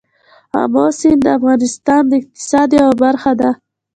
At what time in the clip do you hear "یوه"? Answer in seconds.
2.79-2.93